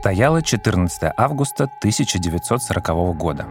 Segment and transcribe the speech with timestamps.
[0.00, 3.44] Стояло 14 августа 1940 года.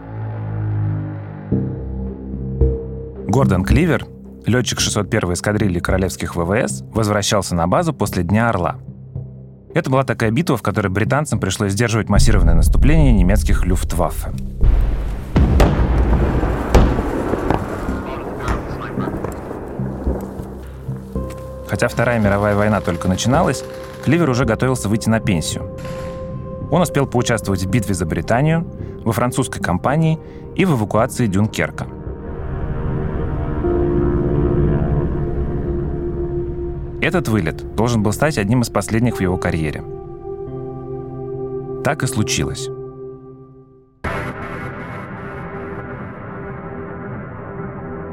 [3.28, 4.08] Гордон Кливер,
[4.46, 8.78] летчик 601 эскадрильи королевских ВВС, возвращался на базу после Дня Орла.
[9.74, 14.32] Это была такая битва, в которой британцам пришлось сдерживать массированное наступление немецких люфтваффе.
[21.68, 23.62] Хотя Вторая мировая война только начиналась,
[24.04, 25.78] Кливер уже готовился выйти на пенсию.
[26.70, 28.66] Он успел поучаствовать в битве за Британию,
[29.04, 30.18] во французской кампании
[30.54, 31.86] и в эвакуации Дюнкерка–
[37.00, 39.82] Этот вылет должен был стать одним из последних в его карьере.
[41.82, 42.68] Так и случилось.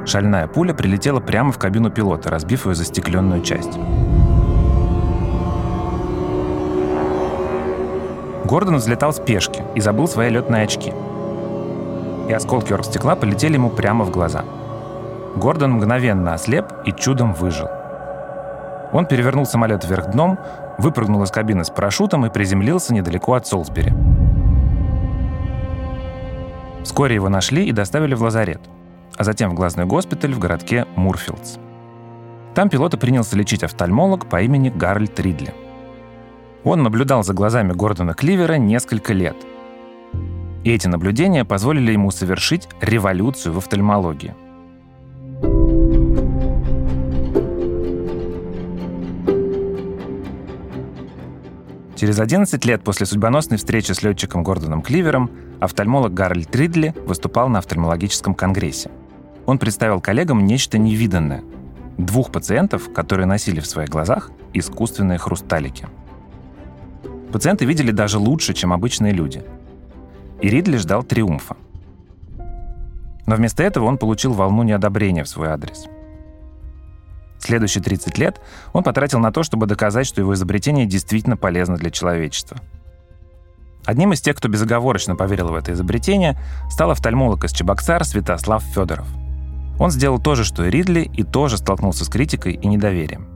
[0.06, 3.78] Шальная пуля прилетела прямо в кабину пилота, разбив ее застекленную часть.
[8.48, 10.94] Гордон взлетал с пешки и забыл свои летные очки.
[12.30, 14.46] И осколки оргстекла полетели ему прямо в глаза.
[15.36, 17.68] Гордон мгновенно ослеп и чудом выжил.
[18.94, 20.40] Он перевернул самолет вверх дном,
[20.78, 23.94] выпрыгнул из кабины с парашютом и приземлился недалеко от Солсбери.
[26.86, 28.62] Вскоре его нашли и доставили в лазарет,
[29.18, 31.58] а затем в глазной госпиталь в городке Мурфилдс.
[32.56, 35.54] Там пилота принялся лечить офтальмолог по имени Гарольд Ридли.
[36.68, 39.38] Он наблюдал за глазами Гордона Кливера несколько лет.
[40.66, 44.36] И эти наблюдения позволили ему совершить революцию в офтальмологии–
[51.98, 57.58] Через 11 лет после судьбоносной встречи с летчиком Гордоном Кливером офтальмолог Гарольд Ридли выступал на
[57.58, 58.92] офтальмологическом конгрессе.
[59.48, 61.44] Он представил коллегам нечто невиданное–
[61.98, 65.88] двух пациентов, которые носили в своих глазах искусственные хрусталики.
[67.32, 69.44] Пациенты видели даже лучше, чем обычные люди.
[70.42, 71.58] И Ридли ждал триумфа.
[73.26, 75.86] Но вместо этого он получил волну неодобрения в свой адрес–
[77.40, 78.42] Следующие 30 лет
[78.74, 82.58] он потратил на то, чтобы доказать, что его изобретение действительно полезно для человечества.
[83.86, 86.38] Одним из тех, кто безоговорочно поверил в это изобретение,
[86.70, 89.08] стал офтальмолог из Чебоксар Святослав Федоров.
[89.80, 93.28] Он сделал то же, что и Ридли, и тоже столкнулся с критикой и недоверием.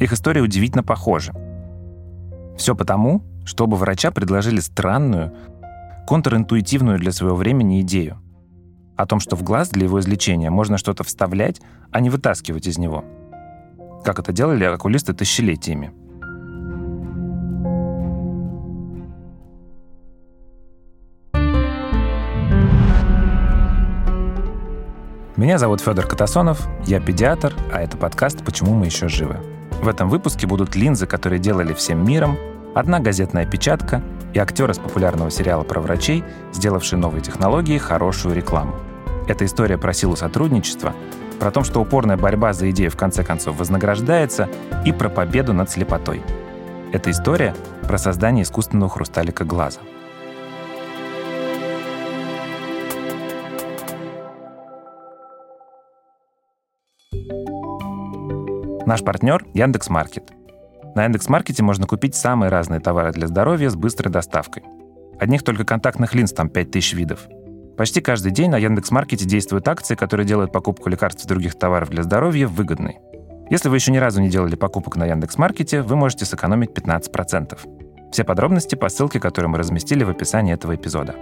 [0.00, 1.32] Их истории удивительно похожи.
[2.56, 5.34] Все потому, что оба врача предложили странную,
[6.06, 8.18] контринтуитивную для своего времени идею
[8.96, 11.60] о том, что в глаз для его излечения можно что-то вставлять,
[11.92, 13.04] а не вытаскивать из него–
[14.06, 15.92] как это делали окулисты тысячелетиями.
[25.36, 29.55] Меня зовут Федор Катасонов, я педиатр, а это подкаст «Почему мы еще живы».
[29.80, 32.36] В этом выпуске будут линзы, которые делали всем миром,
[32.74, 34.02] одна газетная печатка
[34.34, 38.74] и актер из популярного сериала про врачей, сделавший новые технологии хорошую рекламу.
[39.28, 40.94] Это история про силу сотрудничества,
[41.38, 44.48] про то, что упорная борьба за идею в конце концов вознаграждается,
[44.84, 46.22] и про победу над слепотой.
[46.92, 47.54] Это история
[47.86, 49.80] про создание искусственного хрусталика глаза.
[58.86, 60.32] Наш партнер— Яндекс.Маркет.
[60.94, 64.62] На Яндекс.Маркете можно купить самые разные товары для здоровья с быстрой доставкой.
[65.20, 67.28] Одних только контактных линз там 5000 видов—
[67.76, 72.02] Почти каждый день на Яндекс.Маркете действуют акции, которые делают покупку лекарств и других товаров для
[72.04, 73.00] здоровья выгодной.
[73.50, 77.58] Если вы еще ни разу не делали покупок на Яндекс.Маркете, вы можете сэкономить 15%.
[78.12, 81.14] Все подробности по ссылке, которую мы разместили в описании этого эпизода.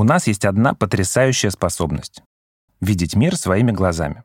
[0.00, 2.22] У нас есть одна потрясающая способность—
[2.80, 4.24] видеть мир своими глазами.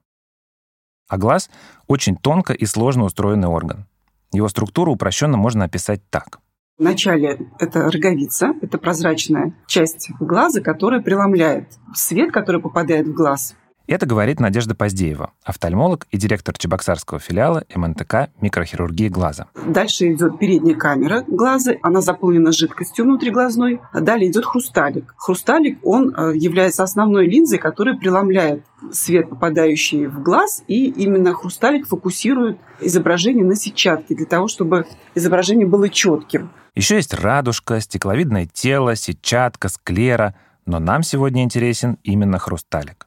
[1.10, 1.50] А глаз—
[1.88, 3.86] очень тонко и сложно устроенный орган.
[4.32, 6.40] Его структуру упрощенно можно описать так.
[6.78, 13.58] Вначале это роговица, это прозрачная часть глаза, которая преломляет свет, который попадает в глаз.
[13.88, 19.48] Это говорит Надежда Поздеева, офтальмолог и директор Чебоксарского филиала МНТК микрохирургии глаза.
[19.68, 23.80] Дальше идет передняя камера глаза, она заполнена жидкостью внутриглазной.
[23.94, 25.14] Далее идет хрусталик.
[25.18, 31.88] Хрусталик, он э, является основной линзой, которая преломляет свет, попадающий в глаз, и именно хрусталик
[31.88, 36.50] фокусирует изображение на сетчатке для того, чтобы изображение было четким.
[36.74, 40.34] Еще есть радужка, стекловидное тело, сетчатка, склера,
[40.66, 43.05] но нам сегодня интересен именно хрусталик.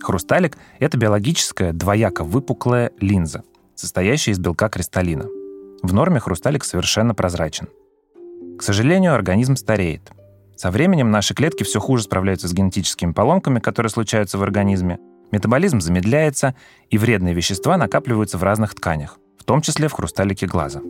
[0.00, 3.42] Хрусталик— это биологическая двояко выпуклая линза,
[3.74, 5.26] состоящая из белка кристаллина.
[5.82, 7.68] В норме хрусталик совершенно прозрачен.
[8.58, 10.12] К сожалению, организм стареет.
[10.56, 14.98] Со временем наши клетки все хуже справляются с генетическими поломками, которые случаются в организме.
[15.30, 16.54] Метаболизм замедляется,
[16.90, 20.80] и вредные вещества накапливаются в разных тканях, в том числе в хрусталике глаза.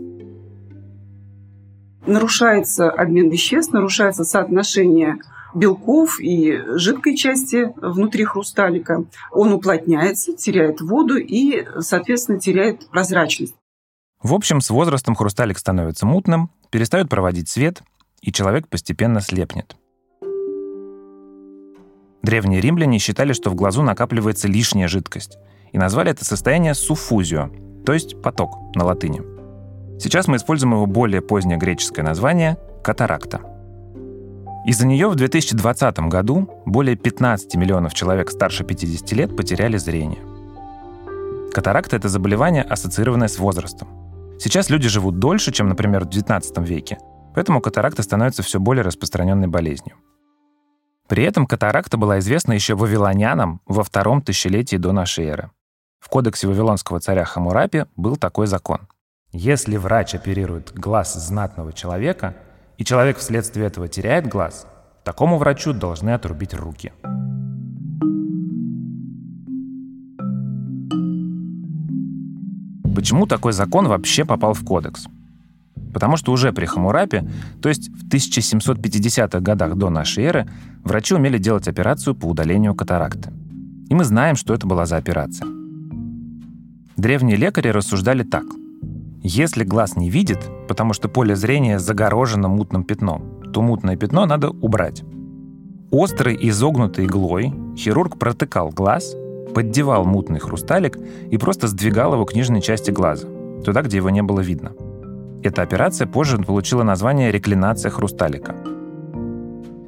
[2.06, 5.19] Нарушается обмен веществ, нарушается соотношение
[5.55, 9.05] белков и жидкой части внутри хрусталика.
[9.33, 13.55] Он уплотняется, теряет воду и, соответственно, теряет прозрачность.
[14.23, 17.83] В общем, с возрастом хрусталик становится мутным, перестает проводить свет,
[18.21, 19.77] и человек постепенно слепнет.
[22.23, 25.39] Древние римляне считали, что в глазу накапливается лишняя жидкость,
[25.73, 27.50] и назвали это состояние суффузио,
[27.87, 29.23] то есть поток на латыни.
[30.00, 33.57] Сейчас мы используем его более позднее греческое название– катаракта.
[34.69, 40.20] Из-за нее в 2020 году более 15 миллионов человек старше 50 лет потеряли зрение.
[41.55, 43.88] Катаракта– это заболевание, ассоциированное с возрастом.
[44.38, 46.99] Сейчас люди живут дольше, чем, например, в 19 веке,
[47.35, 49.97] поэтому катаракта становится все более распространенной болезнью.
[51.09, 55.50] При этом катаракта была известна еще вавилонянам во втором тысячелетии до нашей эры.
[55.99, 58.81] В кодексе вавилонского царя Хамурапи был такой закон.
[59.32, 62.35] Если врач оперирует глаз знатного человека,
[62.78, 64.66] и человек вследствие этого теряет глаз,
[65.04, 66.92] такому врачу должны отрубить руки.
[72.94, 75.06] Почему такой закон вообще попал в кодекс?
[75.92, 77.28] Потому что уже при Хамурапе,
[77.60, 80.48] то есть в 1750-х годах до нашей эры,
[80.84, 83.32] врачи умели делать операцию по удалению катаракты.
[83.88, 85.48] И мы знаем, что это была за операция.
[86.96, 88.44] Древние лекари рассуждали так.
[89.30, 90.38] Если глаз не видит,
[90.69, 95.04] потому что поле зрения загорожено мутным пятном, то мутное пятно надо убрать.
[95.92, 99.14] Острой изогнутой иглой хирург протыкал глаз
[99.54, 100.96] поддевал мутный хрусталик
[101.30, 103.28] и просто сдвигал его к нижней части глаза,
[103.64, 104.72] туда, где его не было видно.
[105.42, 108.56] Эта операция позже получила название реклинация хрусталика.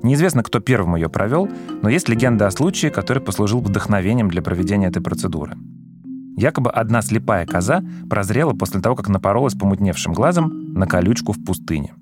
[0.02, 1.48] Неизвестно, кто первым ее провел,
[1.82, 5.56] но есть легенда о случае, который послужил вдохновением для проведения этой процедуры.
[6.40, 11.92] Якобы одна слепая коза прозрела после того, как напоролась помутневшим глазом на колючку в пустыне.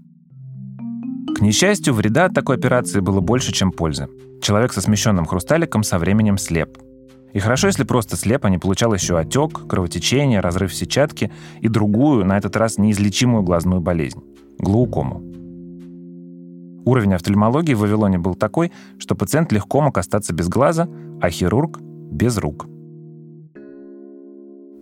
[1.35, 4.09] К несчастью, вреда от такой операции было больше, чем пользы.
[4.41, 6.79] Человек со смещенным хрусталиком со временем слеп–
[7.35, 11.31] и хорошо, если просто слеп, а не получал еще отек, кровотечение, разрыв сетчатки
[11.61, 14.23] и другую, на этот раз неизлечимую глазную болезнь–
[14.59, 15.23] глаукому.
[16.87, 20.89] Уровень офтальмологии в Вавилоне был такой, что пациент легко мог остаться без глаза,
[21.21, 22.67] а хирург– без рук.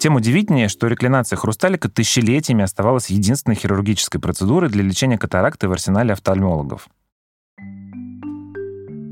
[0.06, 6.12] Тем удивительнее, что реклинация хрусталика тысячелетиями оставалась единственной хирургической процедурой для лечения катаракты в арсенале
[6.12, 6.86] офтальмологов.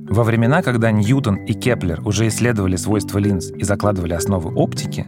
[0.08, 5.04] Во времена, когда Ньютон и Кеплер уже исследовали свойства линз и закладывали основы оптики,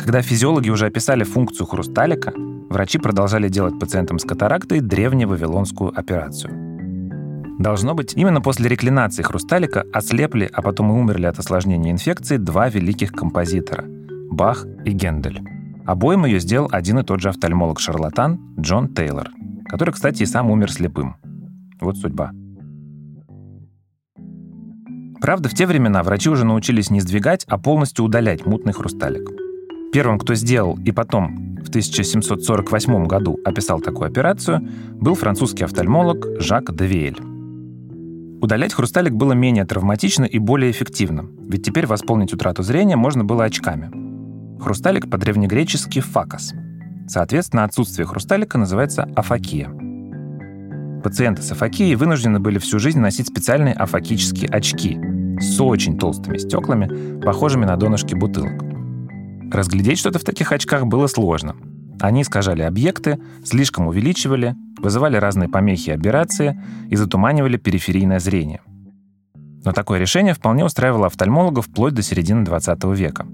[0.00, 2.32] когда физиологи уже описали функцию хрусталика,
[2.68, 6.52] врачи продолжали делать пациентам с катарактой древневавилонскую операцию.
[7.60, 12.68] Должно быть, именно после реклинации хрусталика ослепли, а потом и умерли от осложнения инфекции два
[12.68, 13.84] великих композитора—
[14.38, 15.42] Бах и Гендель.
[15.84, 19.30] Обоим ее сделал один и тот же офтальмолог-шарлатан Джон Тейлор,
[19.66, 21.16] который, кстати, и сам умер слепым.
[21.80, 22.30] Вот судьба.
[25.20, 29.28] Правда, в те времена врачи уже научились не сдвигать, а полностью удалять мутный хрусталик.
[29.92, 34.60] Первым, кто сделал и потом в 1748 году описал такую операцию,
[34.92, 37.18] был французский офтальмолог Жак Девиэль.
[38.40, 43.42] Удалять хрусталик было менее травматично и более эффективно, ведь теперь восполнить утрату зрения можно было
[43.42, 44.07] очками.
[44.60, 46.52] Хрусталик по-древнегречески «факос».
[47.06, 49.70] Соответственно, отсутствие хрусталика называется афакия–
[51.02, 54.98] Пациенты с афакией вынуждены были всю жизнь носить специальные афакические очки
[55.40, 58.64] с очень толстыми стеклами, похожими на донышки бутылок.
[59.52, 61.54] Разглядеть что-то в таких очках было сложно.
[62.00, 66.60] Они искажали объекты, слишком увеличивали, вызывали разные помехи и аберрации
[66.90, 68.60] и затуманивали периферийное зрение.
[69.64, 73.26] Но такое решение вполне устраивало офтальмологов вплоть до середины 20 века.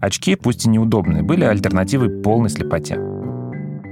[0.00, 2.98] Очки, пусть и неудобные, были альтернативой полной слепоте.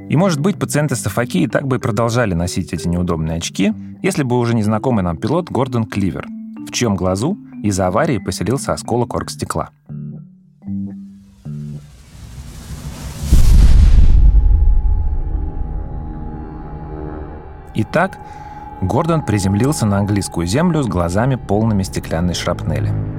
[0.08, 4.22] И, может быть, пациенты с афакией так бы и продолжали носить эти неудобные очки, если
[4.22, 6.26] бы уже незнакомый нам пилот Гордон Кливер,
[6.66, 9.68] в чьем глазу из-за аварии поселился осколок оргстекла.
[17.74, 18.18] Итак,
[18.80, 23.17] Гордон приземлился на английскую землю с глазами полными стеклянной шрапнели.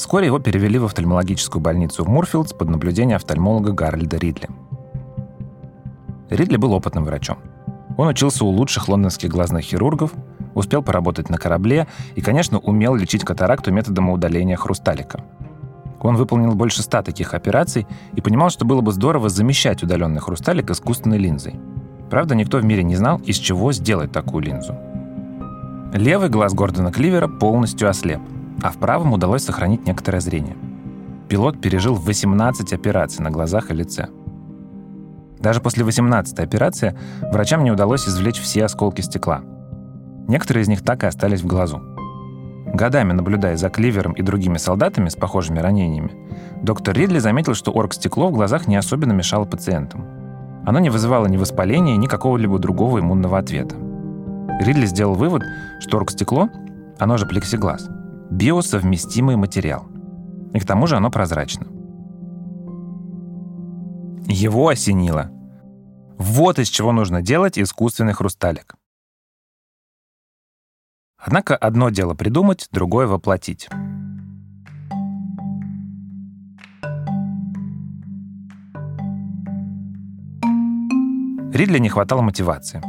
[0.00, 4.48] Вскоре его перевели в офтальмологическую больницу Мурфилдс под наблюдение офтальмолога Гарольда Ридли.
[6.30, 7.36] Ридли был опытным врачом.
[7.98, 10.12] Он учился у лучших лондонских глазных хирургов,
[10.54, 15.22] успел поработать на корабле и, конечно, умел лечить катаракту методом удаления хрусталика.
[16.00, 20.70] Он выполнил больше ста таких операций и понимал, что было бы здорово замещать удаленный хрусталик
[20.70, 21.60] искусственной линзой.
[22.08, 24.74] Правда, никто в мире не знал, из чего сделать такую линзу.
[25.92, 28.22] Левый глаз Гордона Кливера полностью ослеп,
[28.62, 30.56] а в правом удалось сохранить некоторое зрение.
[31.28, 34.08] Пилот пережил 18 операций на глазах и лице.
[35.38, 36.98] Даже после 18-й операции
[37.32, 39.42] врачам не удалось извлечь все осколки стекла.
[40.28, 41.80] Некоторые из них так и остались в глазу.
[42.74, 46.12] Годами наблюдая за Кливером и другими солдатами с похожими ранениями,
[46.62, 50.04] доктор Ридли заметил, что оргстекло в глазах не особенно мешало пациентам.
[50.66, 53.76] Оно не вызывало ни воспаления, ни какого-либо другого иммунного ответа.
[54.60, 55.42] Ридли сделал вывод,
[55.80, 56.48] что оргстекло,
[56.98, 57.88] оно же плексиглаз,
[58.30, 59.86] биосовместимый материал.
[60.54, 61.66] И к тому же оно прозрачно.
[64.26, 65.30] Его осенило.
[66.18, 68.74] Вот из чего нужно делать искусственный хрусталик.
[71.18, 73.68] Однако одно дело придумать, другое воплотить.
[81.52, 82.80] Ридли не хватало мотивации.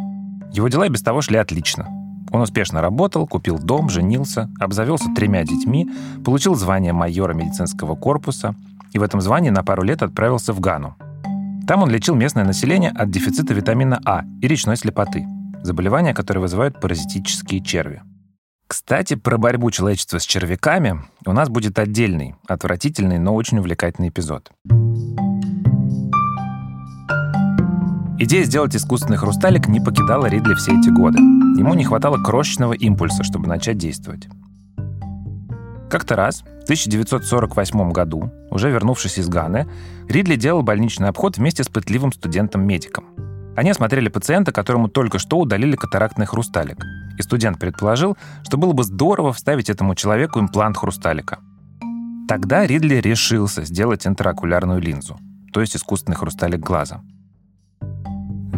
[0.54, 2.01] Его дела и без того шли отлично.
[2.32, 5.90] Он успешно работал, купил дом, женился, обзавелся тремя детьми,
[6.24, 8.56] получил звание майора медицинского корпуса
[8.94, 10.96] и в этом звании на пару лет отправился в Гану.
[11.68, 15.26] Там он лечил местное население от дефицита витамина А и речной слепоты,
[15.62, 18.02] заболевания, которые вызывают паразитические черви.
[18.68, 24.52] Кстати, про борьбу человечества с червяками у нас будет отдельный, отвратительный, но очень увлекательный эпизод.
[28.24, 31.18] Идея сделать искусственный хрусталик не покидала Ридли все эти годы.
[31.18, 34.28] Ему не хватало крошечного импульса, чтобы начать действовать.
[35.90, 39.68] Как-то раз, в 1948 году, уже вернувшись из Ганы,
[40.08, 43.06] Ридли делал больничный обход вместе с пытливым студентом-медиком.
[43.58, 46.86] Они осмотрели пациента, которому только что удалили катарактный хрусталик.
[47.18, 51.40] И студент предположил, что было бы здорово вставить этому человеку имплант хрусталика.
[52.28, 55.18] Тогда Ридли решился сделать интраокулярную линзу,
[55.52, 57.02] то есть искусственный хрусталик глаза.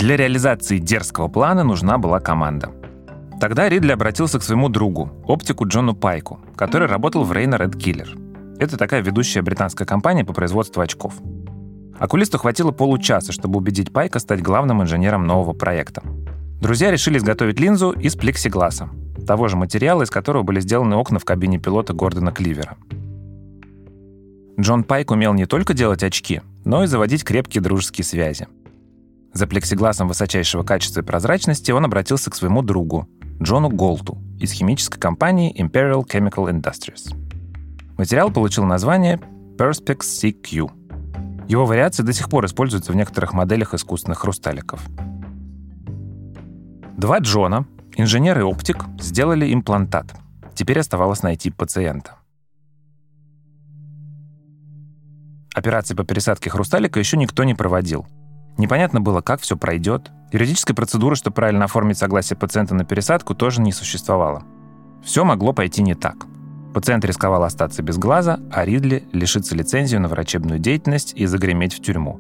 [0.04, 2.72] Для реализации дерзкого плана нужна была команда.
[3.40, 8.10] Тогда Ридли обратился к своему другу, оптику Джону Пайку, который работал в Рейна Red Killer.
[8.60, 11.14] Это такая ведущая британская компания по производству очков.
[11.98, 16.04] Окулисту хватило получаса, чтобы убедить Пайка стать главным инженером нового проекта.
[16.60, 18.90] Друзья решили изготовить линзу из плексигласа,
[19.26, 22.76] того же материала, из которого были сделаны окна в кабине пилота Гордона Кливера.
[24.60, 28.50] Джон Пайк умел не только делать очки, но и заводить крепкие дружеские связи–
[29.34, 33.10] за плексигласом высочайшего качества и прозрачности он обратился к своему другу,
[33.42, 37.16] Джону Голту из химической компании Imperial Chemical Industries.
[37.98, 39.20] Материал получил название
[39.58, 41.48] Perspex CQ.
[41.48, 44.82] Его вариации до сих пор используются в некоторых моделях искусственных хрусталиков.
[46.96, 50.14] Два Джона, инженер и оптик, сделали имплантат.
[50.54, 52.18] Теперь оставалось найти пациента.
[55.56, 58.06] Операции по пересадке хрусталика еще никто не проводил—
[58.58, 60.12] Непонятно было, как все пройдет.
[60.32, 64.44] Юридической процедуры, чтобы правильно оформить согласие пациента на пересадку, тоже не существовало.
[65.04, 66.26] Все могло пойти не так.
[66.74, 71.82] Пациент рисковал остаться без глаза, а Ридли лишиться лицензию на врачебную деятельность и загреметь в
[71.82, 72.20] тюрьму.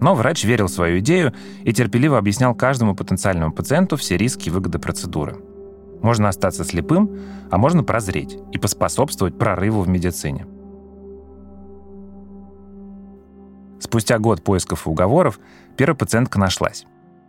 [0.00, 1.34] Но врач верил в свою идею
[1.64, 5.36] и терпеливо объяснял каждому потенциальному пациенту все риски и выгоды процедуры.
[6.02, 7.18] Можно остаться слепым,
[7.50, 10.46] а можно прозреть и поспособствовать прорыву в медицине.
[13.80, 15.40] Спустя год поисков и уговоров
[15.76, 16.84] первая пациентка нашлась.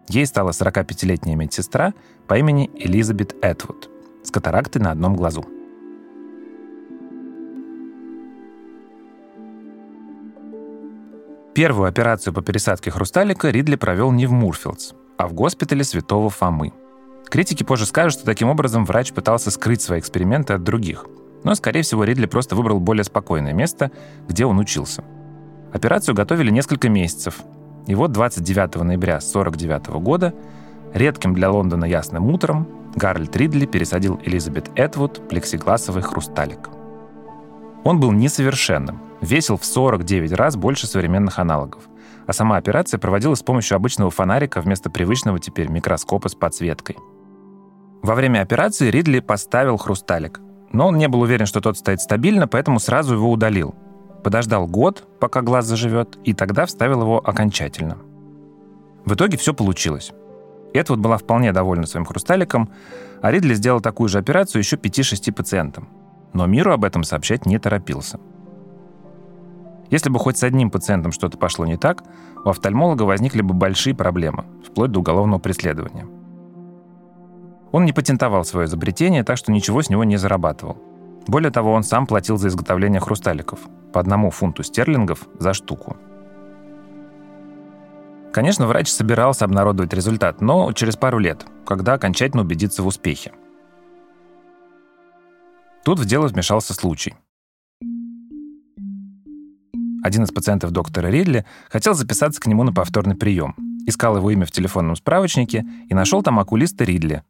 [0.10, 1.94] Ей стала 45-летняя медсестра
[2.28, 3.90] по имени Элизабет Этвуд
[4.24, 5.46] с катарактой на одном глазу.
[11.56, 16.74] Первую операцию по пересадке хрусталика Ридли провел не в Мурфилдс, а в госпитале Святого Фомы.
[17.30, 21.06] Критики позже скажут, что таким образом врач пытался скрыть свои эксперименты от других.
[21.44, 23.92] Но, скорее всего, Ридли просто выбрал более спокойное место,
[24.28, 25.04] где он учился–
[25.74, 27.42] Операцию готовили несколько месяцев.
[27.88, 30.34] И вот 29 ноября 1949 года
[30.94, 36.70] редким для Лондона ясным утром Гарольд Ридли пересадил Элизабет Этвуд плексигласовый хрусталик.
[37.84, 41.84] Он был несовершенным, весил в 49 раз больше современных аналогов,
[42.28, 46.98] а сама операция проводилась с помощью обычного фонарика вместо привычного теперь микроскопа с подсветкой.
[48.04, 52.48] Во время операции Ридли поставил хрусталик, но он не был уверен, что тот стоит стабильно,
[52.48, 53.74] поэтому сразу его удалил,
[54.24, 57.98] подождал год, пока глаз заживет, и тогда вставил его окончательно.
[59.06, 60.12] В итоге все получилось.
[60.74, 62.70] Эдвуд была вполне довольна своим хрусталиком,
[63.22, 65.90] а Ридли сделал такую же операцию еще 5-6 пациентам.
[66.34, 68.20] Но миру об этом сообщать не торопился.
[69.90, 72.04] Если бы хоть с одним пациентом что-то пошло не так,
[72.46, 76.08] у офтальмолога возникли бы большие проблемы, вплоть до уголовного преследования.
[77.74, 80.78] Он не патентовал свое изобретение, так что ничего с него не зарабатывал.
[81.28, 83.60] Более того, он сам платил за изготовление хрусталиков
[83.94, 85.98] по одному фунту стерлингов за штуку.
[88.34, 93.34] Конечно, врач собирался обнародовать результат, но через пару лет, когда окончательно убедится в успехе.
[95.84, 97.16] Тут в дело вмешался случай.
[100.04, 103.56] Один из пациентов доктора Ридли хотел записаться к нему на повторный прием.
[103.86, 107.24] Искал его имя в телефонном справочнике и нашел там окулиста Ридли.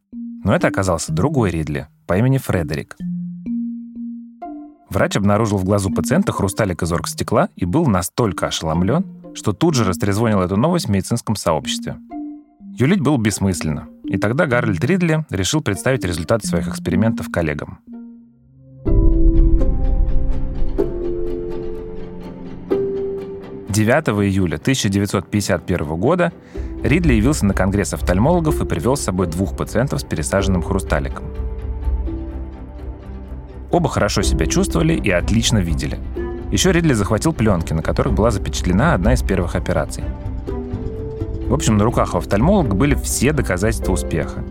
[0.44, 2.96] Но это оказался другой Ридли по имени Фредерик.
[4.92, 9.86] Врач обнаружил в глазу пациента хрусталик из оргстекла и был настолько ошеломлен, что тут же
[9.86, 11.96] растрезвонил эту новость в медицинском сообществе.
[12.78, 17.80] Юлить было бессмысленно, и тогда Гарольд Ридли решил представить результаты своих экспериментов коллегам.
[23.70, 26.34] 9 июля 1951 года
[26.84, 31.41] Ридли явился на конгресс офтальмологов и привел с собой двух пациентов с пересаженным хрусталиком.
[33.72, 35.98] Оба хорошо себя чувствовали и отлично видели.
[36.52, 40.04] Еще Ридли захватил пленки, на которых была запечатлена одна из первых операций.
[41.48, 44.44] В общем, на руках у офтальмолога были все доказательства успеха.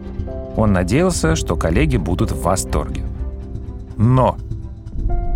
[0.57, 3.03] Он надеялся, что коллеги будут в восторге.
[3.97, 4.37] Но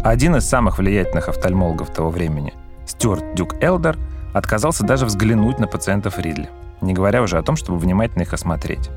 [0.02, 2.52] один из самых влиятельных офтальмологов того времени–
[2.86, 3.98] Стюарт Дюк Элдер
[4.32, 6.50] отказался даже взглянуть на пациентов Ридли,
[6.80, 8.90] не говоря уже о том, чтобы внимательно их осмотреть.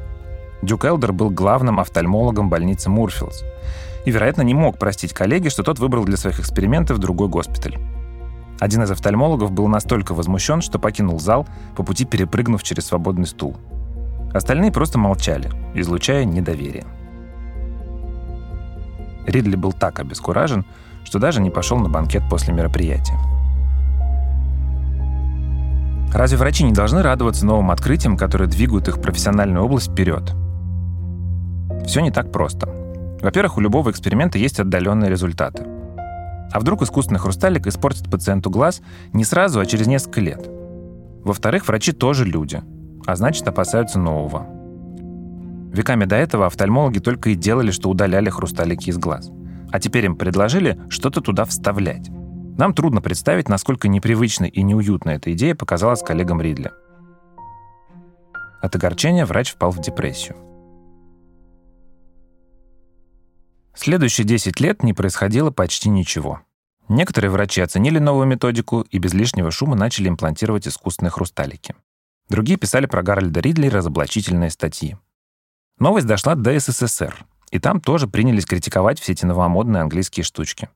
[0.61, 3.43] Дюк Элдер был главным офтальмологом больницы Мурфилдс
[4.05, 7.77] и, вероятно, не мог простить коллеге, что тот выбрал для своих экспериментов другой госпиталь.
[8.59, 11.45] Один из офтальмологов был настолько возмущен, что покинул зал,
[11.75, 13.55] по пути перепрыгнув через свободный стул.
[14.33, 16.85] Остальные просто молчали, излучая недоверие.
[19.27, 20.65] Ридли был так обескуражен,
[21.03, 23.17] что даже не пошел на банкет после мероприятия.
[26.13, 30.33] Разве врачи не должны радоваться новым открытиям, которые двигают их профессиональную область вперед?
[31.87, 32.67] Все не так просто.
[33.21, 35.65] Во-первых, у любого эксперимента есть отдаленные результаты.
[36.51, 38.81] А вдруг искусственный хрусталик испортит пациенту глаз
[39.13, 40.49] не сразу, а через несколько лет?
[41.23, 42.61] Во-вторых, врачи тоже люди,
[43.05, 44.45] а значит опасаются нового.
[45.73, 49.31] Веками до этого офтальмологи только и делали, что удаляли хрусталики из глаз.
[49.71, 52.09] А теперь им предложили что-то туда вставлять.
[52.57, 56.71] Нам трудно представить, насколько непривычной и неуютной эта идея показалась коллегам Ридли.
[58.61, 60.35] От огорчения врач впал в депрессию.
[63.77, 66.41] Следующие 10 лет не происходило почти ничего.
[66.89, 71.75] Некоторые врачи оценили новую методику и без лишнего шума начали имплантировать искусственные хрусталики.
[72.27, 74.97] Другие писали про Гарольда Ридли разоблачительные статьи.
[75.77, 80.69] Новость дошла до СССР, и там тоже принялись критиковать все эти новомодные английские штучки.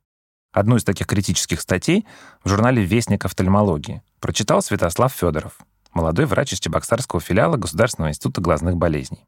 [0.53, 2.05] Одну из таких критических статей
[2.43, 5.57] в журнале «Вестник офтальмологии» прочитал Святослав Федоров,
[5.91, 9.25] молодой врач из Чебоксарского филиала Государственного института глазных болезней.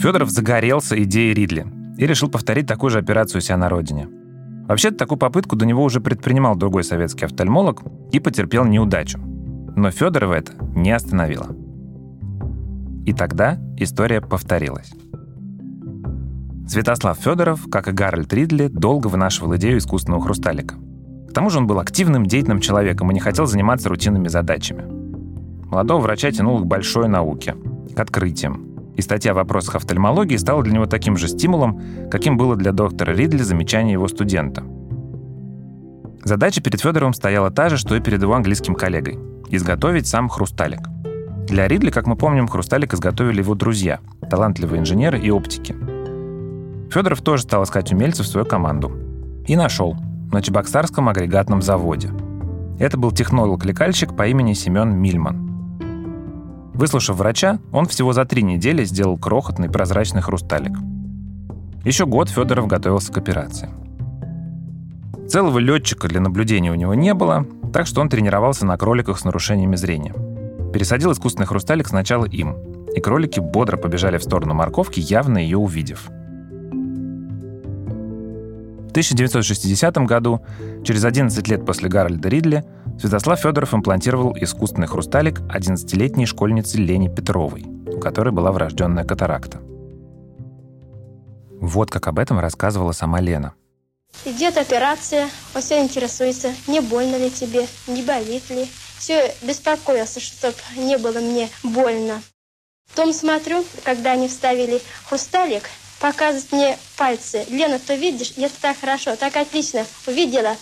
[0.00, 1.66] Федоров загорелся идеей Ридли
[1.98, 4.08] и решил повторить такую же операцию у себя на родине.
[4.66, 9.18] Вообще-то такую попытку до него уже предпринимал другой советский офтальмолог и потерпел неудачу.
[9.76, 11.48] Но Федорова это не остановило.
[13.04, 14.90] И тогда история повторилась.
[16.66, 20.76] Святослав Федоров, как и Гарольд Ридли, долго вынашивал идею искусственного хрусталика.
[21.28, 24.82] К тому же он был активным, деятельным человеком и не хотел заниматься рутинными задачами.
[25.66, 27.54] Молодого врача тянул к большой науке,
[27.94, 28.69] к открытиям.
[29.00, 33.12] И статья о вопросах офтальмологии стала для него таким же стимулом, каким было для доктора
[33.12, 34.62] Ридли замечание его студента.
[36.22, 40.80] Задача перед Федоровым стояла та же, что и перед его английским коллегой– изготовить сам хрусталик.
[41.48, 45.74] Для Ридли, как мы помним, хрусталик изготовили его друзья– талантливые инженеры и оптики–
[46.90, 48.92] Федоров тоже стал искать умельцев в свою команду.
[49.46, 49.96] И нашел.
[50.30, 52.10] На Чебоксарском агрегатном заводе.
[52.78, 55.49] Это был технолог-лекальщик по имени Семен Мильман.
[56.80, 60.72] Выслушав врача, он всего за три недели сделал крохотный прозрачный хрусталик.
[61.84, 63.68] Еще год Федоров готовился к операции.
[65.28, 69.24] Целого летчика для наблюдения у него не было, так что он тренировался на кроликах с
[69.24, 70.14] нарушениями зрения.
[70.72, 72.56] Пересадил искусственный хрусталик сначала им,
[72.96, 76.08] и кролики бодро побежали в сторону морковки, явно ее увидев–
[78.90, 80.40] в 1960 году,
[80.82, 82.64] через 11 лет после Гарольда Ридли,
[83.00, 89.62] Святослав Федоров имплантировал искусственный хрусталик 11-летней школьнице Лене Петровой, у которой была врожденная катаракта.
[91.60, 93.54] Вот как об этом рассказывала сама Лена.
[94.26, 98.68] Идет операция, он все интересуется, не больно ли тебе, не болит ли.
[98.98, 102.20] Все беспокоился, чтобы не было мне больно.
[102.90, 105.62] Потом смотрю, когда они вставили хрусталик,
[106.00, 107.46] показывает мне пальцы.
[107.48, 108.34] Лена, ты видишь?
[108.36, 109.86] Это так хорошо, так отлично.
[110.06, 110.54] Увидела.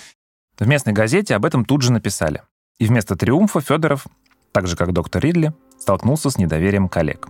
[0.59, 2.42] В местной газете об этом тут же написали.
[2.79, 4.07] И вместо триумфа Федоров,
[4.53, 7.29] так же как доктор Ридли, столкнулся с недоверием коллег.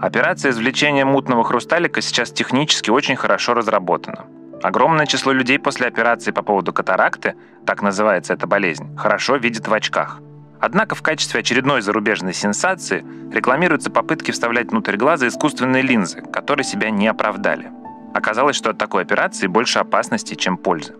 [0.00, 4.24] Операция извлечения мутного хрусталика сейчас технически очень хорошо разработана.
[4.62, 7.34] Огромное число людей после операции по поводу катаракты,
[7.66, 10.20] так называется эта болезнь, хорошо видит в очках.
[10.60, 16.90] Однако в качестве очередной зарубежной сенсации рекламируются попытки вставлять внутрь глаза искусственные линзы, которые себя
[16.90, 17.70] не оправдали.
[18.14, 20.94] Оказалось, что от такой операции больше опасностей, чем пользы.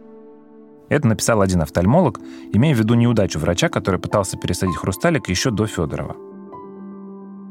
[0.88, 2.20] Это написал один офтальмолог,
[2.52, 6.16] имея в виду неудачу врача, который пытался пересадить хрусталик еще до Федорова.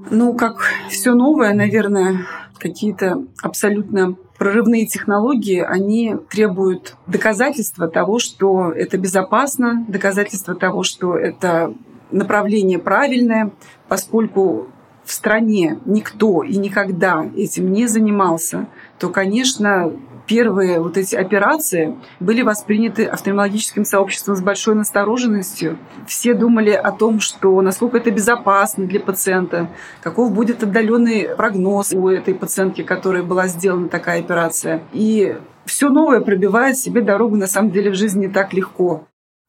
[0.10, 2.26] Ну, как все новое, наверное,
[2.60, 11.74] какие-то абсолютно прорывные технологии, они требуют доказательства того, что это безопасно, доказательства того, что это
[12.12, 13.52] направление правильное,
[13.88, 14.67] поскольку
[15.04, 18.67] в стране никто и никогда этим не занимался,
[19.01, 19.91] то, конечно,
[20.27, 25.79] первые вот эти операции были восприняты офтальмологическим сообществом с большой настороженностью.
[26.05, 29.71] Все думали о том, что насколько это безопасно для пациента,
[30.03, 34.83] каков будет отдаленный прогноз у этой пациентки, которой была сделана такая операция.
[34.93, 35.35] И
[35.65, 39.07] все новое пробивает себе дорогу на самом деле в жизни не так легко.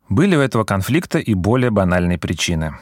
[0.09, 2.73] Были у этого конфликта и более банальные причины.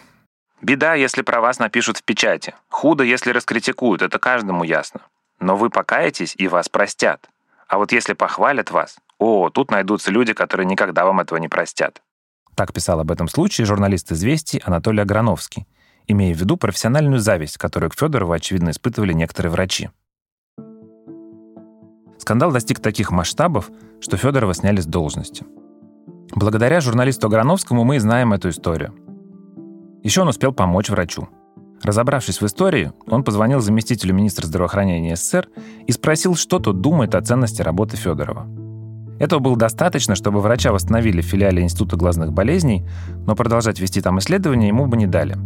[0.62, 2.54] Беда, если про вас напишут в печати.
[2.68, 5.00] Худо, если раскритикуют, это каждому ясно.
[5.40, 7.28] Но вы покаетесь, и вас простят.
[7.66, 12.02] А вот если похвалят вас, о, тут найдутся люди, которые никогда вам этого не простят.
[12.54, 15.66] Так писал об этом случае журналист «Известий» Анатолий Аграновский,
[16.06, 19.90] имея в виду профессиональную зависть, которую к Федорову, очевидно, испытывали некоторые врачи.
[22.18, 25.46] Скандал достиг таких масштабов, что Федорова сняли с должности.
[26.34, 28.94] Благодаря журналисту Аграновскому мы и знаем эту историю.
[30.02, 31.28] Еще он успел помочь врачу–
[31.82, 35.48] Разобравшись в истории, он позвонил заместителю министра здравоохранения СССР
[35.86, 38.46] и спросил, что тот думает о ценности работы Федорова.
[39.18, 42.86] Этого было достаточно, чтобы врача восстановили в филиале Института глазных болезней,
[43.26, 45.36] но продолжать вести там исследования ему бы не дали.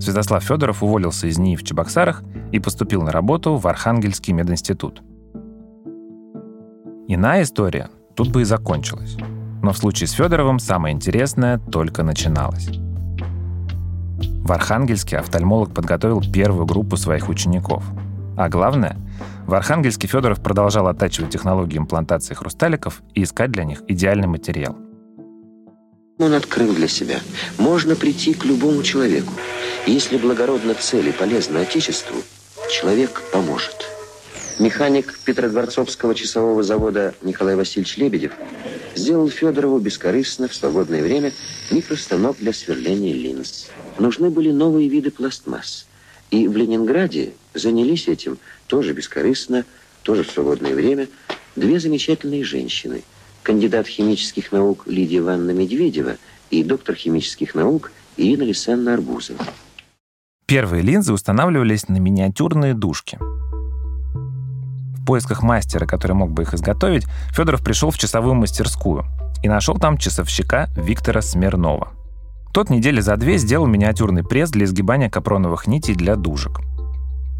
[0.00, 5.02] Святослав Федоров уволился из НИИ в Чебоксарах и поступил на работу в Архангельский мединститут.
[7.08, 9.16] Иная история тут бы и закончилась.
[9.62, 12.68] Но в случае с Федоровым самое интересное только начиналось.
[14.48, 17.84] В Архангельске офтальмолог подготовил первую группу своих учеников.
[18.34, 18.96] А главное,
[19.46, 24.74] в Архангельске Федоров продолжал оттачивать технологии имплантации хрусталиков и искать для них идеальный материал.
[26.18, 27.20] Он открыл для себя.
[27.58, 29.34] Можно прийти к любому человеку.
[29.86, 32.16] Если благородна цель и полезна Отечеству,
[32.70, 33.84] человек поможет.
[34.58, 38.32] Механик Петродворцовского часового завода Николай Васильевич Лебедев
[38.98, 41.32] сделал Федорову бескорыстно в свободное время
[41.70, 43.68] микростанок для сверления линз
[44.00, 45.86] нужны были новые виды пластмасс.
[46.30, 49.64] И в Ленинграде занялись этим тоже бескорыстно,
[50.02, 51.08] тоже в свободное время,
[51.56, 53.02] две замечательные женщины.
[53.42, 56.16] Кандидат химических наук Лидия Ивановна Медведева
[56.50, 59.44] и доктор химических наук Ирина Лисенна Арбузова.
[60.46, 63.18] Первые линзы устанавливались на миниатюрные дужки.
[65.08, 69.06] Поисках мастера, который мог бы их изготовить, Федоров пришел в часовую мастерскую
[69.42, 71.88] и нашел там часовщика Виктора Смирнова.
[72.52, 76.60] Тот недели за две сделал миниатюрный пресс для изгибания капроновых нитей для дужек.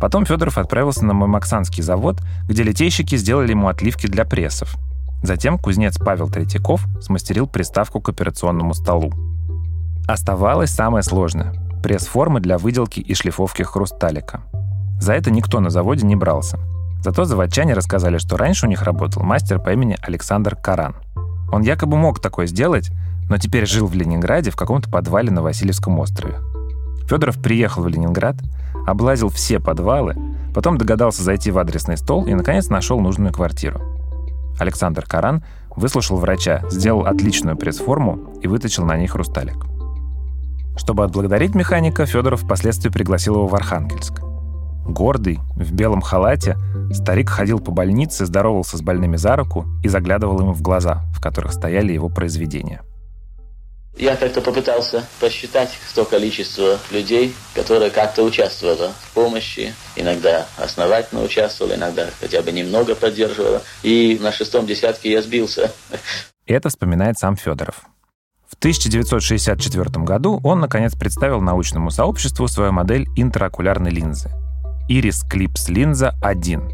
[0.01, 4.75] Потом Федоров отправился на Мамаксанский завод, где литейщики сделали ему отливки для прессов.
[5.23, 9.13] Затем кузнец Павел Третьяков смастерил приставку к операционному столу.
[10.07, 11.53] Оставалось самое сложное–
[11.83, 14.41] пресс-формы для выделки и шлифовки хрусталика.
[14.99, 16.59] За это никто на заводе не брался.
[17.03, 20.97] Зато заводчане рассказали, что раньше у них работал мастер по имени Александр Каран.
[21.53, 22.91] Он якобы мог такое сделать,
[23.29, 26.37] но теперь жил в Ленинграде в каком-то подвале на Васильевском острове.
[27.09, 28.37] Федоров приехал в Ленинград,
[28.87, 30.17] облазил все подвалы,
[30.55, 33.81] потом догадался зайти в адресный стол и, наконец, нашел нужную квартиру.
[34.59, 39.67] Александр Каран выслушал врача, сделал отличную пресс-форму и выточил на ней хрусталик.
[40.77, 44.21] Чтобы отблагодарить механика, Федоров впоследствии пригласил его в Архангельск.
[44.89, 46.57] Гордый, в белом халате,
[46.93, 51.21] старик ходил по больнице, здоровался с больными за руку и заглядывал им в глаза, в
[51.21, 52.81] которых стояли его произведения.
[53.99, 59.75] Я как-то попытался посчитать то количество людей, которые как-то участвовали в помощи.
[59.97, 63.61] Иногда основательно участвовали, иногда хотя бы немного поддерживали.
[63.83, 65.73] И на шестом десятке я сбился.
[66.47, 67.83] Это вспоминает сам Федоров.
[68.47, 74.31] В 1964 году он, наконец, представил научному сообществу свою модель интерокулярной линзы–
[74.89, 76.73] Iris Clips линза 1.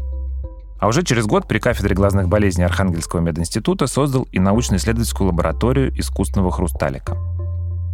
[0.79, 6.49] А уже через год при кафедре глазных болезней Архангельского мединститута создал и научно-исследовательскую лабораторию искусственного
[6.49, 7.17] хрусталика.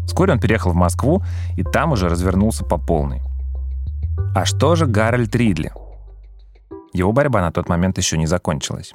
[0.06, 1.24] Вскоре он переехал в Москву
[1.58, 3.22] и там уже развернулся по полной.
[4.36, 5.72] А что же Гарольд Ридли?
[6.94, 8.94] Его борьба на тот момент еще не закончилась.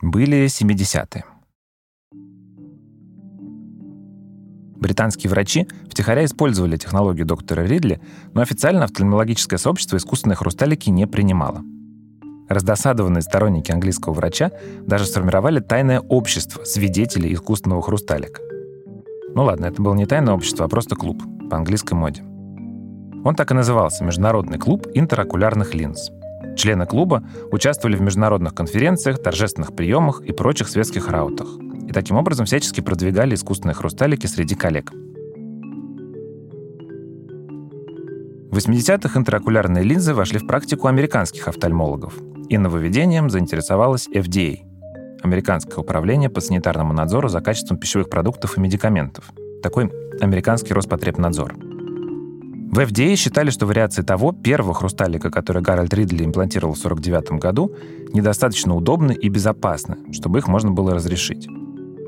[0.00, 1.24] Были 70-е.
[4.78, 8.00] Британские врачи втихаря использовали технологию доктора Ридли,
[8.32, 11.62] но официально офтальмологическое сообщество искусственные хрусталики не принимало.
[12.48, 14.52] Раздосадованные сторонники английского врача
[14.86, 18.40] даже сформировали тайное общество свидетелей искусственного хрусталика.
[19.34, 22.22] Ну ладно, это было не тайное общество, а просто клуб по английской моде.
[23.24, 26.10] Он так и назывался Международный клуб интерокулярных линз.
[26.56, 31.48] Члены клуба участвовали в международных конференциях, торжественных приемах и прочих светских раутах.
[31.88, 34.92] И таким образом всячески продвигали искусственные хрусталики среди коллег.
[38.50, 42.14] В 80-х интерокулярные линзы вошли в практику американских офтальмологов,
[42.48, 44.58] и нововведением заинтересовалась FDA–
[45.22, 49.32] Американское управление по санитарному надзору за качеством пищевых продуктов и медикаментов.
[49.62, 51.54] Такой американский Роспотребнадзор.
[51.54, 57.74] В FDA считали, что вариации того первого хрусталика, который Гарольд Ридли имплантировал в 1949 году,
[58.12, 61.48] недостаточно удобны и безопасны, чтобы их можно было разрешить.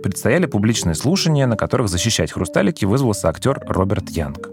[0.02, 4.48] Предстояли публичные слушания, на которых защищать хрусталики вызвался актер Роберт Янг.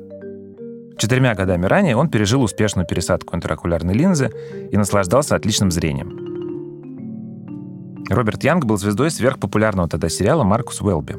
[0.98, 4.32] Четырьмя годами ранее он пережил успешную пересадку интерокулярной линзы
[4.72, 6.28] и наслаждался отличным зрением.
[8.10, 11.16] Роберт Янг был звездой сверхпопулярного тогда сериала «Маркус Уэлби».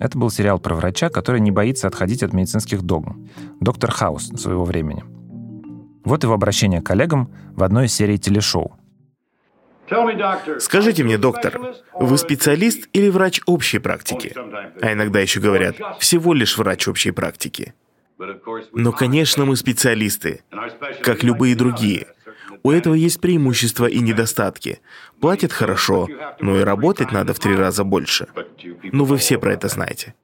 [0.00, 3.28] Это был сериал про врача, который не боится отходить от медицинских догм.
[3.60, 5.04] Доктор Хаус своего времени.
[6.04, 8.72] Вот его обращение к коллегам в одной из серий телешоу.
[10.58, 11.60] Скажите мне, доктор,
[11.94, 14.34] вы специалист или врач общей практики?
[14.80, 17.74] А иногда еще говорят, всего лишь врач общей практики.
[18.72, 20.42] Но, конечно, мы специалисты,
[21.02, 22.08] как любые другие.
[22.62, 24.80] У этого есть преимущества и недостатки.
[25.20, 26.08] Платят хорошо,
[26.40, 28.26] но и работать надо в три раза больше.
[28.82, 30.14] Ну, вы все про это знаете.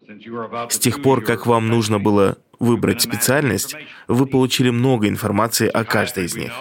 [0.68, 3.76] С тех пор, как вам нужно было выбрать специальность,
[4.08, 6.52] вы получили много информации о каждой из них.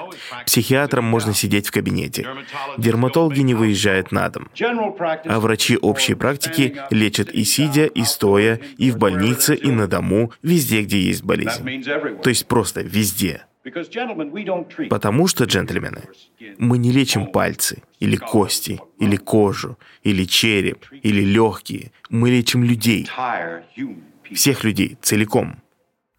[0.46, 2.28] Психиатрам можно сидеть в кабинете.
[2.78, 4.50] Дерматологи не выезжают на дом.
[4.60, 10.32] А врачи общей практики лечат и сидя, и стоя, и в больнице, и на дому,
[10.44, 11.84] везде, где есть болезнь.
[12.22, 13.46] То есть просто везде.
[14.89, 16.04] Потому что, джентльмены,
[16.58, 21.92] мы не лечим пальцы, или кости, или кожу, или череп, или легкие.
[22.10, 23.08] Мы лечим людей.
[24.34, 25.62] Всех людей целиком.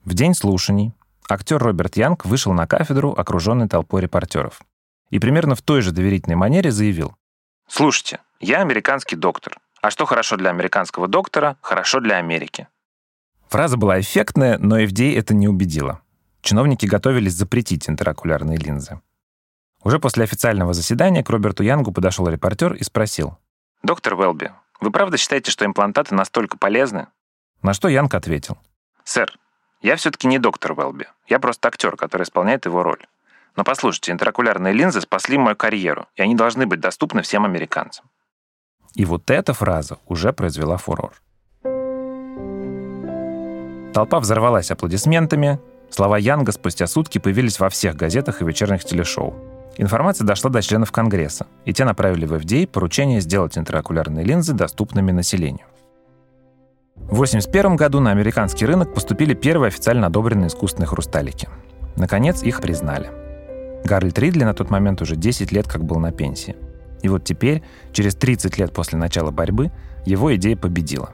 [0.04, 0.92] В день слушаний
[1.30, 4.60] актер Роберт Янг вышел на кафедру, окруженный толпой репортеров.
[5.08, 7.16] И примерно в той же доверительной манере заявил.
[7.68, 9.58] «Слушайте, я американский доктор.
[9.80, 12.68] А что хорошо для американского доктора, хорошо для Америки».
[13.48, 16.02] Фраза была эффектная, но FDA это не убедило.
[16.42, 19.00] Чиновники готовились запретить интерокулярные линзы.
[19.82, 23.38] Уже после официального заседания к Роберту Янгу подошел репортер и спросил.
[23.82, 27.06] «Доктор Велби, вы правда считаете, что имплантаты настолько полезны?»
[27.62, 28.58] На что Янг ответил.
[29.04, 29.38] «Сэр,
[29.84, 31.06] я все-таки не доктор Велби.
[31.28, 33.06] Я просто актер, который исполняет его роль.
[33.54, 38.06] Но послушайте, интерокулярные линзы спасли мою карьеру, и они должны быть доступны всем американцам.
[38.94, 41.12] И вот эта фраза уже произвела фурор.
[43.92, 49.34] Толпа взорвалась аплодисментами, слова Янга спустя сутки появились во всех газетах и вечерних телешоу.
[49.76, 55.12] Информация дошла до членов Конгресса, и те направили в FDA поручение сделать интерокулярные линзы доступными
[55.12, 55.66] населению.
[57.04, 61.48] В 1981 году на американский рынок поступили первые официально одобренные искусственные хрусталики.
[61.96, 63.10] Наконец, их признали.
[63.84, 66.56] Гарольд Ридли на тот момент уже 10 лет как был на пенсии.
[67.02, 67.62] И вот теперь,
[67.92, 69.70] через 30 лет после начала борьбы,
[70.06, 71.10] его идея победила.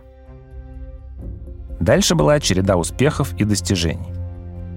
[1.80, 4.12] Дальше была череда успехов и достижений.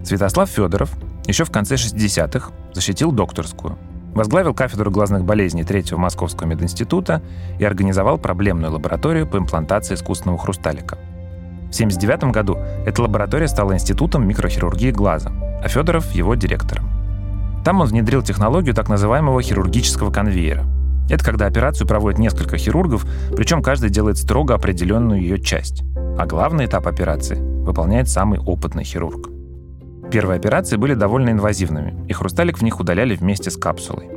[0.04, 0.92] Святослав Федоров
[1.28, 3.78] еще в конце 60-х защитил докторскую,
[4.14, 7.22] возглавил кафедру глазных болезней Третьего Московского мединститута
[7.60, 10.96] и организовал проблемную лабораторию по имплантации искусственного хрусталика.
[10.96, 15.32] В 1979 году эта лаборатория стала институтом микрохирургии глаза,
[15.64, 16.90] а Федоров— его директором.
[17.66, 20.66] Там он внедрил технологию так называемого хирургического конвейера.
[21.10, 25.84] Это когда операцию проводят несколько хирургов, причем каждый делает строго определенную ее часть.
[26.18, 29.33] А главный этап операции выполняет самый опытный хирург.
[30.14, 34.12] Первые операции были довольно инвазивными, и хрусталик в них удаляли вместе с капсулой.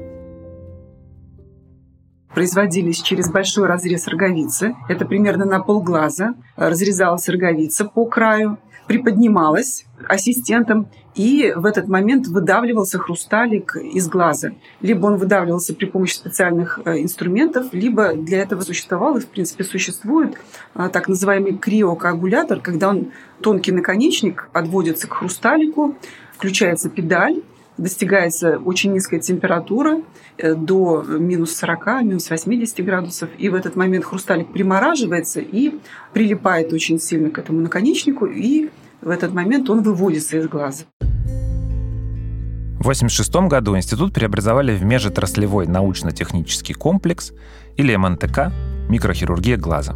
[2.35, 4.75] Производились через большой разрез роговицы.
[4.91, 6.35] Это примерно на полглаза.
[6.55, 14.53] Разрезалась роговица по краю, приподнималась ассистентом, и в этот момент выдавливался хрусталик из глаза.
[14.83, 19.65] Либо он выдавливался при помощи специальных э, инструментов, либо для этого существовал и, в принципе,
[19.65, 20.37] существует
[20.75, 25.97] э, так называемый криокоагулятор, когда он тонкий наконечник подводится к хрусталику,
[26.35, 27.43] включается педаль,
[27.79, 30.03] достигается очень низкая температура
[30.37, 35.79] э, до минус 40, минус 80 градусов, и в этот момент хрусталик примораживается и
[36.13, 38.69] прилипает очень сильно к этому наконечнику, и
[39.07, 40.85] в этот момент он выводится из глаза.
[41.01, 47.33] В 1986 году институт преобразовали в межотраслевой научно-технический комплекс
[47.77, 48.53] или МНТК
[48.89, 49.95] «Микрохирургия глаза».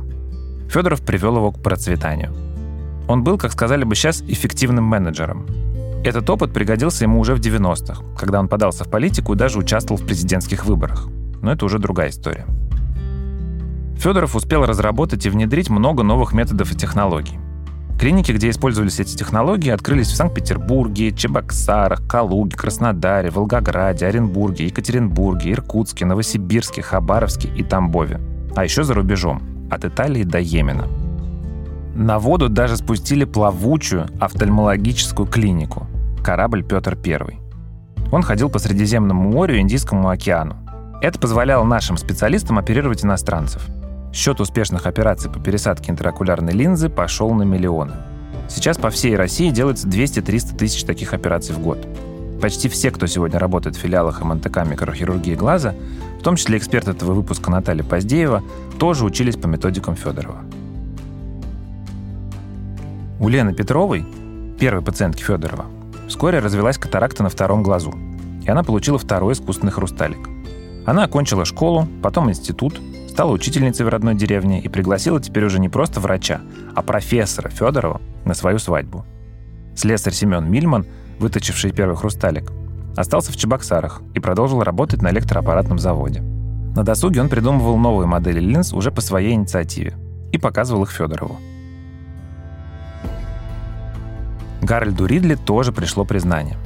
[0.68, 2.32] Федоров привел его к процветанию.
[3.08, 5.44] Он был, как сказали бы сейчас, эффективным менеджером.
[6.04, 10.00] Этот опыт пригодился ему уже в 90-х, когда он подался в политику и даже участвовал
[10.00, 11.08] в президентских выборах.
[11.42, 12.46] Но это уже другая история.
[13.96, 17.40] Федоров успел разработать и внедрить много новых методов и технологий.
[18.00, 26.06] Клиники, где использовались эти технологии, открылись в Санкт-Петербурге, Чебоксарах, Калуге, Краснодаре, Волгограде, Оренбурге, Екатеринбурге, Иркутске,
[26.06, 28.18] Новосибирске, Хабаровске и Тамбове.
[28.56, 30.88] А еще за рубежом, от Италии до Йемена.
[31.94, 35.86] На воду даже спустили плавучую офтальмологическую клинику–
[36.24, 37.38] корабль Петр I.
[38.10, 40.56] Он ходил по Средиземному морю и Индийскому океану.
[41.02, 43.68] Это позволяло нашим специалистам оперировать иностранцев–
[44.12, 47.94] Счет успешных операций по пересадке интраокулярной линзы пошел на миллионы.
[48.48, 51.78] Сейчас по всей России делается 200-300 тысяч таких операций в год.
[52.42, 55.74] Почти все, кто сегодня работает в филиалах МНТК микрохирургии глаза,
[56.18, 58.42] в том числе эксперт этого выпуска Наталья Поздеева,
[58.78, 60.40] тоже учились по методикам Федорова.
[63.20, 64.04] У Лены Петровой,
[64.58, 65.66] первой пациентки Федорова,
[66.08, 67.94] вскоре развелась катаракта на втором глазу,
[68.42, 70.28] и она получила второй искусственный хрусталик.
[70.86, 75.68] Она окончила школу, потом институт, стала учительницей в родной деревне и пригласила теперь уже не
[75.68, 76.40] просто врача,
[76.74, 79.04] а профессора Федорова на свою свадьбу.
[79.76, 80.86] Слесарь Семен Мильман,
[81.18, 82.50] выточивший первый хрусталик,
[82.96, 86.20] остался в Чебоксарах и продолжил работать на электроаппаратном заводе.
[86.76, 89.94] На досуге он придумывал новые модели линз уже по своей инициативе
[90.32, 91.38] и показывал их Федорову.
[94.62, 96.56] Гарольду Ридли тоже пришло признание.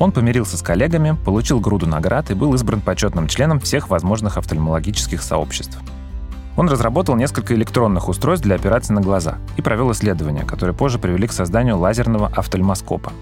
[0.00, 5.22] Он помирился с коллегами, получил груду наград и был избран почетным членом всех возможных офтальмологических
[5.22, 5.78] сообществ–
[6.60, 11.26] он разработал несколько электронных устройств для операций на глаза и провел исследования, которые позже привели
[11.26, 13.14] к созданию лазерного офтальмоскопа,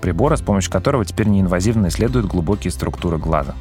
[0.00, 3.54] прибора, с помощью которого теперь неинвазивно исследуют глубокие структуры глаза.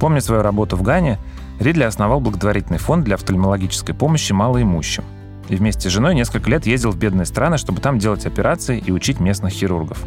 [0.00, 1.18] Помня свою работу в Гане,
[1.60, 5.04] Ридли основал благотворительный фонд для офтальмологической помощи малоимущим
[5.48, 8.90] и вместе с женой несколько лет ездил в бедные страны, чтобы там делать операции и
[8.90, 10.04] учить местных хирургов.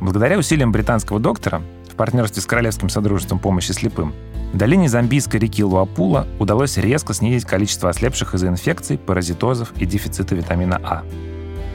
[0.00, 4.14] Благодаря усилиям британского доктора в партнерстве с Королевским Содружеством помощи слепым
[4.52, 10.34] в долине Замбийской реки Луапула удалось резко снизить количество ослепших из-за инфекций, паразитозов и дефицита
[10.34, 11.02] витамина А.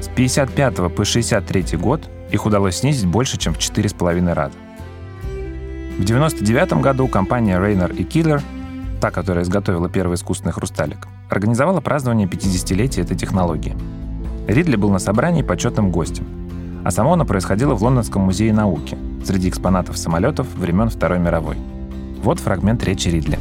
[0.01, 4.55] С 55 по 63 год их удалось снизить больше, чем в 4,5 раза.
[5.97, 8.41] В 1999 году компания Rainer и Killer,
[8.99, 13.75] та, которая изготовила первый искусственный хрусталик, организовала празднование 50-летия этой технологии.
[14.47, 16.44] Ридли был на собрании почетным гостем,
[16.85, 21.57] а само оно происходило в Лондонском музее науки среди экспонатов самолетов времен Второй мировой–
[22.25, 23.37] вот фрагмент речи Ридли.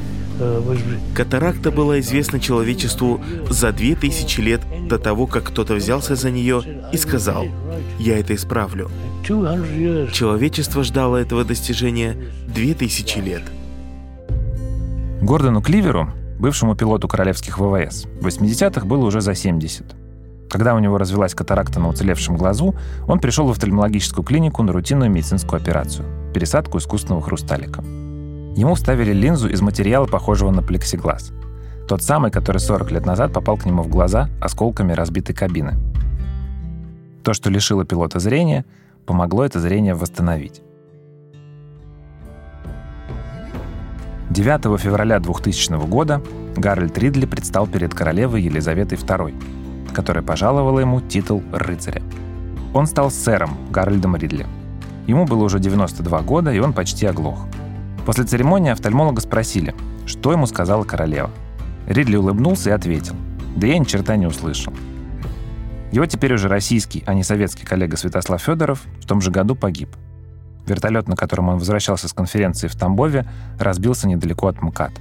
[1.14, 6.62] Катаракта была известна человечеству за две тысячи лет до того, как кто-то взялся за нее
[6.92, 7.46] и сказал
[7.98, 8.90] «Я это исправлю».
[9.24, 12.14] Человечество ждало этого достижения
[12.46, 13.42] две тысячи лет.
[15.22, 20.04] Гордону Кливеру, бывшему пилоту королевских ВВС, в 80-х было уже за 70.
[20.50, 22.74] Когда у него развелась катаракта на уцелевшем глазу,
[23.09, 27.83] он пришел в офтальмологическую клинику на рутинную медицинскую операцию– пересадку искусственного хрусталика–
[28.57, 31.33] Ему вставили линзу из материала, похожего на плексиглаз.
[31.88, 35.74] Тот самый, который 40 лет назад попал к нему в глаза осколками разбитой кабины.
[37.24, 38.64] То, что лишило пилота зрения,
[39.07, 40.62] помогло это зрение восстановить.
[44.30, 46.22] 9 февраля 2000 года
[46.57, 49.35] Гарольд Ридли предстал перед королевой Елизаветой II,
[49.94, 52.02] которая пожаловала ему титул рыцаря.
[52.74, 54.46] Он стал сэром Гарольдом Ридли.
[55.07, 57.46] Ему было уже 92 года, и он почти оглох–
[58.04, 59.74] После церемонии офтальмолога спросили,
[60.07, 61.30] что ему сказала королева.
[61.87, 63.14] Ридли улыбнулся и ответил,
[63.57, 64.72] да я ни черта не услышал.
[65.90, 69.88] Его теперь уже российский, а не советский коллега Святослав Федоров в том же году погиб.
[70.66, 73.26] Вертолет, на котором он возвращался с конференции в Тамбове,
[73.59, 74.92] разбился недалеко от МКАД.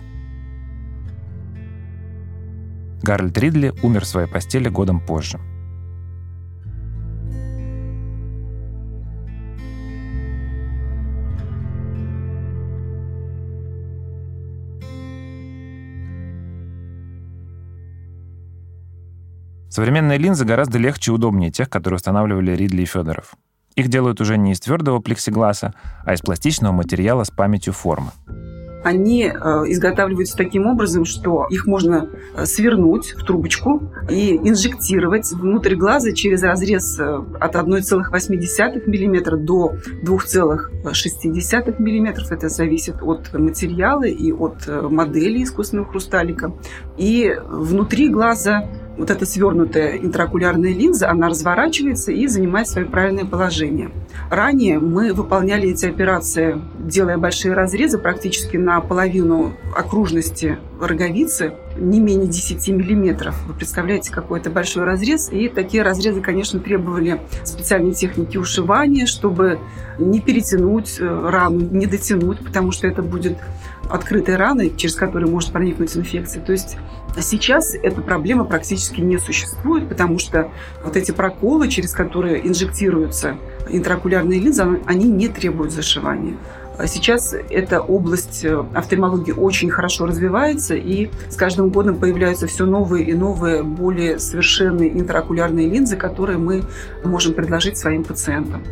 [3.04, 5.40] Гарольд Ридли умер в своей постели годом позже–
[19.74, 23.34] Современные линзы гораздо легче и удобнее тех, которые устанавливали Ридли и Федоров.
[23.76, 25.74] Их делают уже не из твердого плексигласа,
[26.06, 28.12] а из пластичного материала с памятью формы.
[28.84, 29.32] Они э,
[29.68, 36.44] изготавливаются таким образом, что их можно э, свернуть в трубочку и инжектировать внутрь глаза через
[36.44, 42.24] разрез э, от 1,8 мм до 2,6 мм.
[42.30, 46.54] Это зависит от материала и от модели искусственного хрусталика.
[46.98, 48.68] И внутри глаза
[48.98, 53.92] вот эта свернутая интраокулярная линза, она разворачивается и занимает свое правильное положение.
[54.30, 62.28] Ранее мы выполняли эти операции, делая большие разрезы практически на половину окружности роговицы, не менее
[62.28, 63.36] 10 миллиметров.
[63.48, 65.30] Вы представляете, какой это большой разрез.
[65.32, 69.60] И такие разрезы, конечно, требовали специальной техники ушивания, чтобы
[69.98, 73.38] не перетянуть э, рану, не дотянуть, потому что это будет
[73.94, 76.44] открытые раны, через которые может проникнуть инфекция.
[76.44, 76.78] То есть
[77.22, 80.50] сейчас эта проблема практически не существует, потому что
[80.84, 83.36] вот эти проколы, через которые инжектируются
[83.70, 86.36] интраокулярные линзы, они не требуют зашивания.
[86.88, 93.06] Сейчас эта область э, офтальмологии очень хорошо развивается, и с каждым годом появляются все новые
[93.06, 96.64] и новые, более совершенные интраокулярные линзы, которые мы
[97.04, 98.64] можем предложить своим пациентам.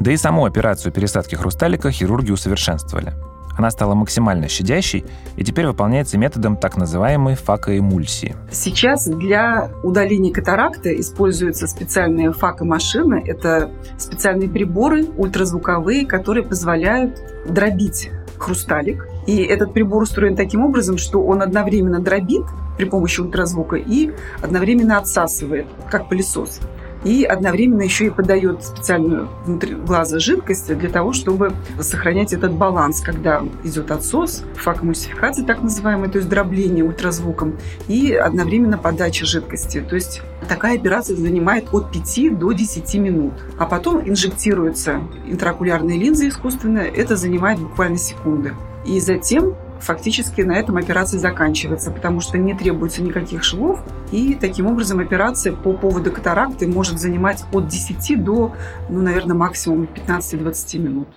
[0.00, 3.12] Да и саму операцию пересадки хрусталика хирурги усовершенствовали.
[3.56, 5.04] Она стала максимально щадящей
[5.36, 8.36] и теперь выполняется методом так называемой факоэмульсии.
[8.50, 13.22] Сейчас для удаления катаракты используются специальные факомашины.
[13.26, 19.06] Это специальные приборы ультразвуковые, которые позволяют дробить хрусталик.
[19.26, 22.44] И этот прибор устроен таким образом, что он одновременно дробит
[22.76, 24.10] при помощи ультразвука и
[24.42, 26.60] одновременно отсасывает, как пылесос
[27.04, 33.00] и одновременно еще и подает специальную внутри глаза жидкость для того, чтобы сохранять этот баланс,
[33.00, 39.80] когда идет отсос, факомульсификация так называемая, то есть дробление ультразвуком, и одновременно подача жидкости.
[39.80, 43.34] То есть такая операция занимает от 5 до 10 минут.
[43.58, 48.54] А потом инжектируются интраокулярные линзы искусственные, это занимает буквально секунды.
[48.86, 54.66] И затем фактически на этом операция заканчивается, потому что не требуется никаких швов, и таким
[54.66, 58.54] образом операция по поводу катаракты может занимать от 10 до,
[58.88, 61.08] ну, наверное, максимум 15-20 минут.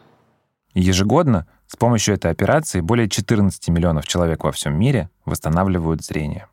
[0.73, 6.47] Ежегодно с помощью этой операции более 14 миллионов человек во всем мире восстанавливают зрение.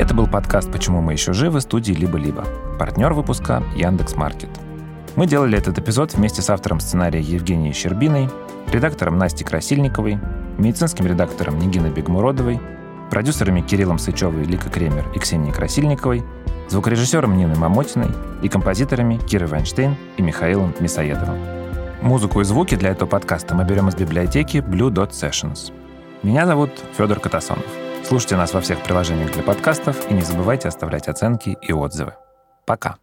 [0.00, 2.46] Это был подкаст «Почему мы еще живы» студии «Либо-либо».
[2.78, 4.69] Партнер выпуска Яндекс Маркет.
[5.16, 8.28] Мы делали этот эпизод вместе с автором сценария Евгенией Щербиной,
[8.72, 10.20] редактором Настей Красильниковой,
[10.56, 12.60] медицинским редактором Нигиной Бегмуродовой,
[13.10, 16.22] продюсерами Кириллом Сычевой, Лика Кремер и Ксенией Красильниковой,
[16.68, 18.10] звукорежиссером Ниной Мамотиной
[18.42, 21.38] и композиторами Кирой Вайнштейн и Михаилом Мисоедовым.
[22.02, 25.72] Музыку и звуки для этого подкаста мы берем из библиотеки Blue Dot Sessions.
[26.22, 27.66] Меня зовут Федор Катасонов.
[28.04, 32.14] Слушайте нас во всех приложениях для подкастов и не забывайте оставлять оценки и отзывы.
[32.64, 32.96] Пока.